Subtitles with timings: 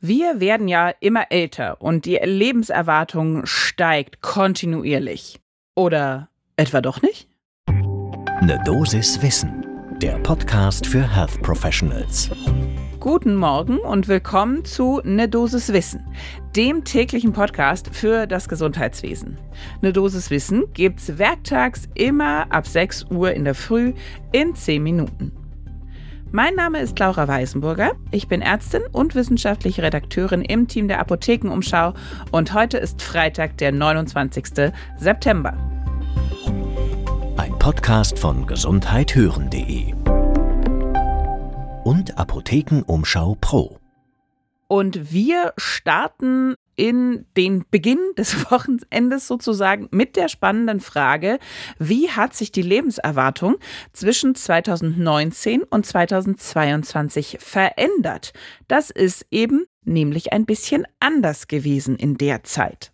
[0.00, 5.40] Wir werden ja immer älter und die Lebenserwartung steigt kontinuierlich.
[5.74, 7.28] Oder etwa doch nicht?
[7.66, 9.66] Ne Dosis Wissen,
[10.00, 12.30] der Podcast für Health Professionals.
[13.00, 16.06] Guten Morgen und willkommen zu Ne Dosis Wissen,
[16.54, 19.36] dem täglichen Podcast für das Gesundheitswesen.
[19.82, 23.94] Ne Dosis Wissen gibt's werktags immer ab 6 Uhr in der Früh
[24.30, 25.37] in 10 Minuten.
[26.30, 27.92] Mein Name ist Laura Weisenburger.
[28.10, 31.94] Ich bin Ärztin und wissenschaftliche Redakteurin im Team der Apothekenumschau
[32.32, 34.72] und heute ist Freitag, der 29.
[34.98, 35.56] September.
[37.38, 39.94] Ein Podcast von gesundheithören.de
[41.84, 43.78] und Apothekenumschau Pro.
[44.66, 51.38] Und wir starten in den Beginn des Wochenendes sozusagen mit der spannenden Frage,
[51.78, 53.56] wie hat sich die Lebenserwartung
[53.92, 58.32] zwischen 2019 und 2022 verändert?
[58.68, 62.92] Das ist eben nämlich ein bisschen anders gewesen in der Zeit.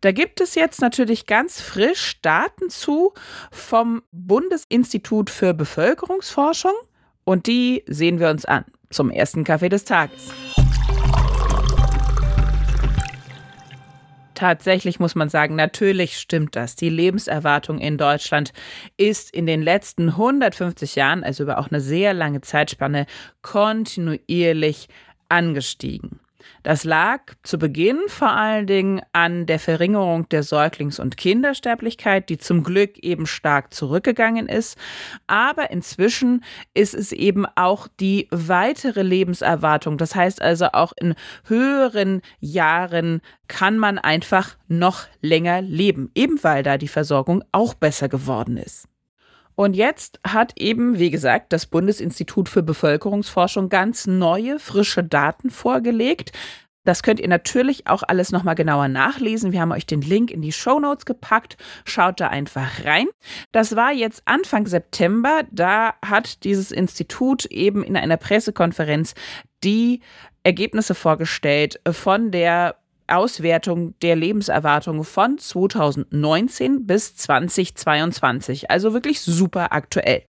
[0.00, 3.12] Da gibt es jetzt natürlich ganz frisch Daten zu
[3.50, 6.74] vom Bundesinstitut für Bevölkerungsforschung
[7.24, 10.32] und die sehen wir uns an zum ersten Kaffee des Tages.
[14.36, 16.76] Tatsächlich muss man sagen, natürlich stimmt das.
[16.76, 18.52] Die Lebenserwartung in Deutschland
[18.98, 23.06] ist in den letzten 150 Jahren, also über auch eine sehr lange Zeitspanne,
[23.40, 24.88] kontinuierlich
[25.30, 26.20] angestiegen.
[26.62, 32.38] Das lag zu Beginn vor allen Dingen an der Verringerung der Säuglings- und Kindersterblichkeit, die
[32.38, 34.76] zum Glück eben stark zurückgegangen ist.
[35.26, 36.42] Aber inzwischen
[36.74, 39.96] ist es eben auch die weitere Lebenserwartung.
[39.98, 46.62] Das heißt also auch in höheren Jahren kann man einfach noch länger leben, eben weil
[46.62, 48.88] da die Versorgung auch besser geworden ist.
[49.56, 56.32] Und jetzt hat eben, wie gesagt, das Bundesinstitut für Bevölkerungsforschung ganz neue, frische Daten vorgelegt.
[56.84, 59.50] Das könnt ihr natürlich auch alles nochmal genauer nachlesen.
[59.50, 61.56] Wir haben euch den Link in die Show Notes gepackt.
[61.84, 63.08] Schaut da einfach rein.
[63.50, 65.42] Das war jetzt Anfang September.
[65.50, 69.14] Da hat dieses Institut eben in einer Pressekonferenz
[69.64, 70.00] die
[70.44, 72.76] Ergebnisse vorgestellt von der
[73.08, 78.70] Auswertung der Lebenserwartung von 2019 bis 2022.
[78.70, 80.24] Also wirklich super aktuell.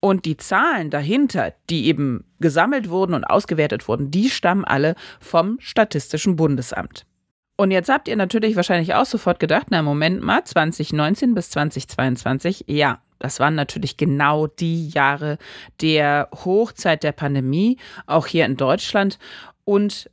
[0.00, 5.58] Und die Zahlen dahinter, die eben gesammelt wurden und ausgewertet wurden, die stammen alle vom
[5.60, 7.04] Statistischen Bundesamt.
[7.56, 12.64] Und jetzt habt ihr natürlich wahrscheinlich auch sofort gedacht, na Moment mal, 2019 bis 2022,
[12.68, 15.38] ja, das waren natürlich genau die Jahre
[15.80, 19.18] der Hochzeit der Pandemie, auch hier in Deutschland.
[19.64, 20.08] Und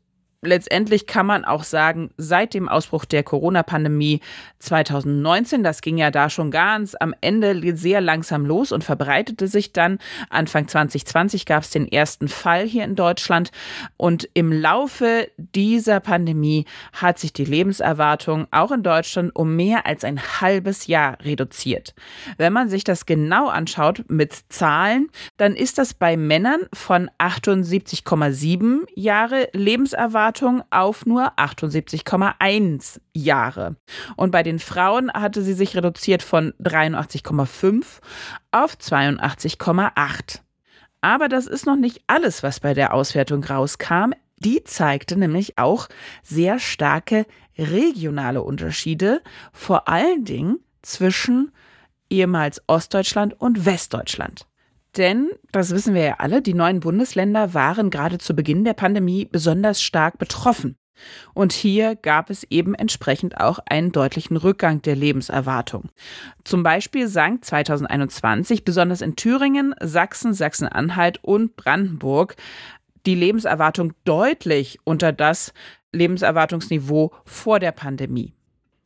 [0.45, 4.21] letztendlich kann man auch sagen, seit dem Ausbruch der Corona-Pandemie
[4.59, 9.73] 2019, das ging ja da schon ganz am Ende sehr langsam los und verbreitete sich
[9.73, 9.99] dann.
[10.29, 13.51] Anfang 2020 gab es den ersten Fall hier in Deutschland
[13.97, 20.03] und im Laufe dieser Pandemie hat sich die Lebenserwartung auch in Deutschland um mehr als
[20.03, 21.93] ein halbes Jahr reduziert.
[22.37, 28.81] Wenn man sich das genau anschaut mit Zahlen, dann ist das bei Männern von 78,7
[28.95, 33.77] Jahre Lebenserwartung Erwartung auf nur 78,1 Jahre.
[34.17, 37.85] Und bei den Frauen hatte sie sich reduziert von 83,5
[38.51, 40.39] auf 82,8.
[40.99, 44.11] Aber das ist noch nicht alles, was bei der Auswertung rauskam.
[44.39, 45.87] Die zeigte nämlich auch
[46.21, 47.25] sehr starke
[47.57, 49.21] regionale Unterschiede,
[49.53, 51.51] vor allen Dingen zwischen
[52.09, 54.45] ehemals Ostdeutschland und Westdeutschland.
[54.97, 59.25] Denn, das wissen wir ja alle, die neuen Bundesländer waren gerade zu Beginn der Pandemie
[59.25, 60.77] besonders stark betroffen.
[61.33, 65.89] Und hier gab es eben entsprechend auch einen deutlichen Rückgang der Lebenserwartung.
[66.45, 72.35] Zum Beispiel sank 2021 besonders in Thüringen, Sachsen, Sachsen-Anhalt und Brandenburg
[73.05, 75.53] die Lebenserwartung deutlich unter das
[75.91, 78.33] Lebenserwartungsniveau vor der Pandemie.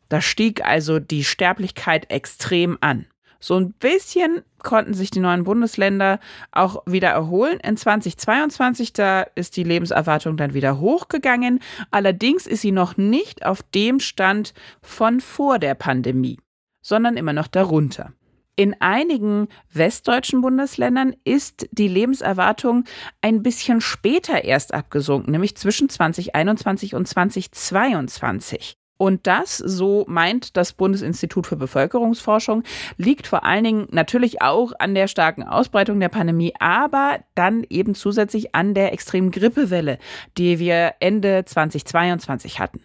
[0.09, 3.05] Da stieg also die Sterblichkeit extrem an.
[3.39, 6.19] So ein bisschen konnten sich die neuen Bundesländer
[6.51, 7.59] auch wieder erholen.
[7.61, 11.59] In 2022, da ist die Lebenserwartung dann wieder hochgegangen.
[11.91, 16.39] Allerdings ist sie noch nicht auf dem Stand von vor der Pandemie,
[16.81, 18.13] sondern immer noch darunter.
[18.59, 22.83] In einigen westdeutschen Bundesländern ist die Lebenserwartung
[23.21, 28.78] ein bisschen später erst abgesunken, nämlich zwischen 2021 und 2022.
[29.01, 32.63] Und das, so meint das Bundesinstitut für Bevölkerungsforschung,
[32.97, 37.95] liegt vor allen Dingen natürlich auch an der starken Ausbreitung der Pandemie, aber dann eben
[37.95, 39.99] zusätzlich an der extremen Grippewelle,
[40.37, 42.81] die wir Ende 2022 hatten.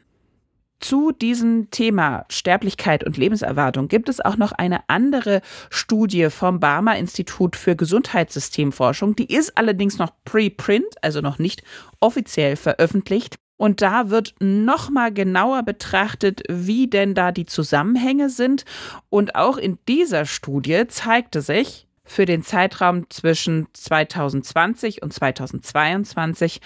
[0.78, 6.96] Zu diesem Thema Sterblichkeit und Lebenserwartung gibt es auch noch eine andere Studie vom Barmer
[6.96, 9.16] Institut für Gesundheitssystemforschung.
[9.16, 11.64] Die ist allerdings noch preprint, also noch nicht
[11.98, 13.36] offiziell veröffentlicht.
[13.56, 18.64] Und da wird nochmal genauer betrachtet, wie denn da die Zusammenhänge sind.
[19.10, 26.60] Und auch in dieser Studie zeigte sich, für den Zeitraum zwischen 2020 und 2022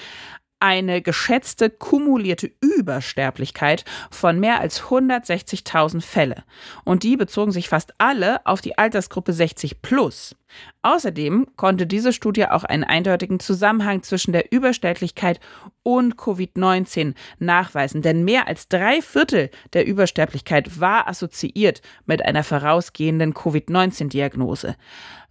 [0.60, 6.44] eine geschätzte kumulierte Übersterblichkeit von mehr als 160.000 Fälle.
[6.84, 10.34] Und die bezogen sich fast alle auf die Altersgruppe 60 plus.
[10.82, 15.40] Außerdem konnte diese Studie auch einen eindeutigen Zusammenhang zwischen der Übersterblichkeit
[15.82, 23.34] und Covid-19 nachweisen, denn mehr als drei Viertel der Übersterblichkeit war assoziiert mit einer vorausgehenden
[23.34, 24.76] Covid-19-Diagnose.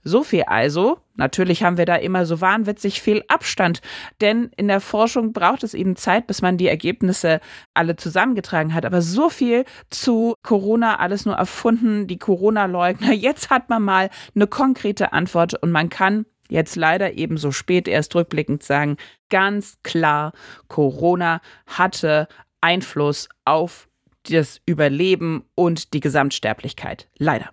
[0.03, 0.99] So viel also.
[1.17, 3.81] Natürlich haben wir da immer so wahnwitzig viel Abstand,
[4.21, 7.41] denn in der Forschung braucht es eben Zeit, bis man die Ergebnisse
[7.73, 8.85] alle zusammengetragen hat.
[8.85, 13.11] Aber so viel zu Corona, alles nur erfunden, die Corona-Leugner.
[13.13, 17.89] Jetzt hat man mal eine konkrete Antwort und man kann jetzt leider eben so spät
[17.89, 18.95] erst rückblickend sagen,
[19.29, 20.31] ganz klar,
[20.69, 22.29] Corona hatte
[22.61, 23.89] Einfluss auf
[24.23, 27.09] das Überleben und die Gesamtsterblichkeit.
[27.17, 27.49] Leider.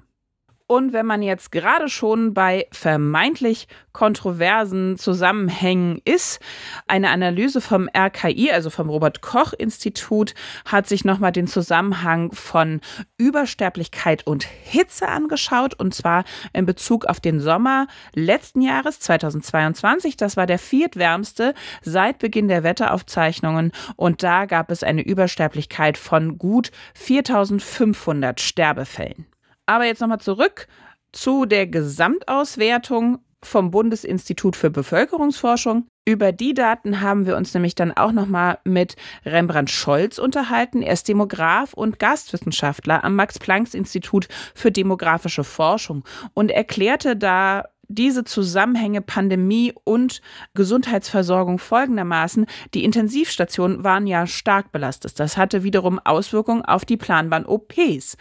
[0.67, 6.41] Und wenn man jetzt gerade schon bei vermeintlich kontroversen Zusammenhängen ist,
[6.87, 10.35] eine Analyse vom RKI, also vom Robert Koch Institut,
[10.65, 12.81] hat sich nochmal den Zusammenhang von
[13.19, 16.25] Übersterblichkeit und Hitze angeschaut, und zwar
[16.55, 20.17] in Bezug auf den Sommer letzten Jahres 2022.
[20.17, 21.53] Das war der viertwärmste
[21.83, 29.27] seit Beginn der Wetteraufzeichnungen und da gab es eine Übersterblichkeit von gut 4500 Sterbefällen.
[29.67, 30.67] Aber jetzt nochmal zurück
[31.13, 35.87] zu der Gesamtauswertung vom Bundesinstitut für Bevölkerungsforschung.
[36.07, 40.83] Über die Daten haben wir uns nämlich dann auch nochmal mit Rembrandt Scholz unterhalten.
[40.83, 49.03] Er ist Demograf und Gastwissenschaftler am Max-Planck-Institut für demografische Forschung und erklärte da diese Zusammenhänge
[49.03, 50.21] Pandemie und
[50.55, 52.47] Gesundheitsversorgung folgendermaßen.
[52.73, 55.21] Die Intensivstationen waren ja stark belastet.
[55.21, 58.17] Das hatte wiederum Auswirkungen auf die planbaren OPs.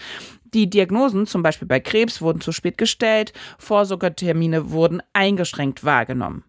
[0.53, 6.43] Die Diagnosen, zum Beispiel bei Krebs, wurden zu spät gestellt, Vorsorgetermine wurden eingeschränkt wahrgenommen.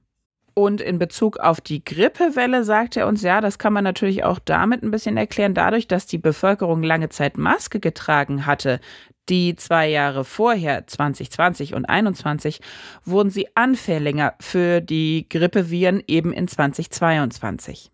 [0.54, 4.38] Und in Bezug auf die Grippewelle sagt er uns, ja, das kann man natürlich auch
[4.38, 8.78] damit ein bisschen erklären, dadurch, dass die Bevölkerung lange Zeit Maske getragen hatte.
[9.28, 12.60] Die zwei Jahre vorher, 2020 und 2021,
[13.04, 17.90] wurden sie anfälliger für die Grippeviren eben in 2022.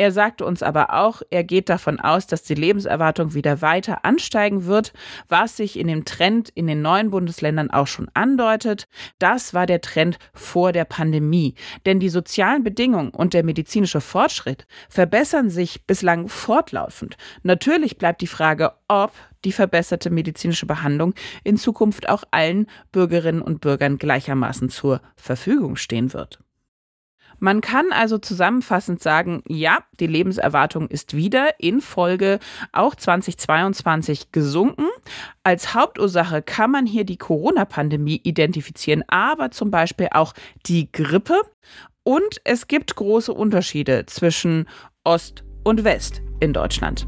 [0.00, 4.64] Er sagte uns aber auch, er geht davon aus, dass die Lebenserwartung wieder weiter ansteigen
[4.64, 4.94] wird,
[5.28, 8.88] was sich in dem Trend in den neuen Bundesländern auch schon andeutet.
[9.18, 11.54] Das war der Trend vor der Pandemie.
[11.84, 17.18] Denn die sozialen Bedingungen und der medizinische Fortschritt verbessern sich bislang fortlaufend.
[17.42, 19.12] Natürlich bleibt die Frage, ob
[19.44, 21.12] die verbesserte medizinische Behandlung
[21.44, 26.38] in Zukunft auch allen Bürgerinnen und Bürgern gleichermaßen zur Verfügung stehen wird.
[27.40, 32.38] Man kann also zusammenfassend sagen, ja, die Lebenserwartung ist wieder in Folge
[32.72, 34.86] auch 2022 gesunken.
[35.42, 40.34] Als Hauptursache kann man hier die Corona-Pandemie identifizieren, aber zum Beispiel auch
[40.66, 41.40] die Grippe.
[42.02, 44.68] Und es gibt große Unterschiede zwischen
[45.04, 47.06] Ost und West in Deutschland.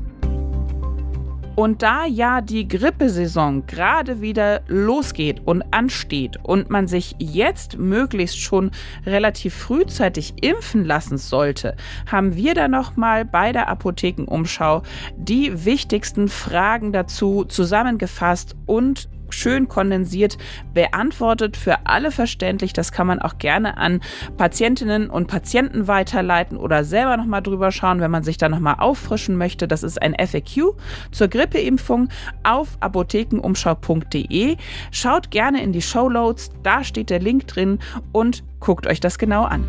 [1.54, 8.40] Und da ja die Grippesaison gerade wieder losgeht und ansteht und man sich jetzt möglichst
[8.40, 8.70] schon
[9.04, 11.76] relativ frühzeitig impfen lassen sollte,
[12.10, 14.82] haben wir da nochmal bei der Apothekenumschau
[15.16, 20.38] die wichtigsten Fragen dazu zusammengefasst und schön kondensiert
[20.74, 22.72] beantwortet, für alle verständlich.
[22.72, 24.00] Das kann man auch gerne an
[24.36, 29.36] Patientinnen und Patienten weiterleiten oder selber nochmal drüber schauen, wenn man sich da nochmal auffrischen
[29.36, 29.68] möchte.
[29.68, 30.74] Das ist ein FAQ
[31.10, 32.08] zur Grippeimpfung
[32.42, 34.56] auf apothekenumschau.de.
[34.90, 37.78] Schaut gerne in die Show Notes, da steht der Link drin
[38.12, 39.64] und guckt euch das genau an.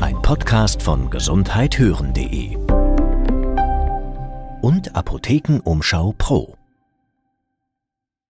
[0.00, 2.56] Ein Podcast von gesundheithören.de
[4.60, 6.57] und Apothekenumschau Pro.